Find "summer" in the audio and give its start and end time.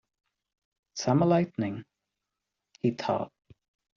0.95-1.27